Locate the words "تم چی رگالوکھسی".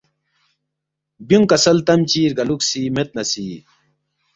1.87-2.81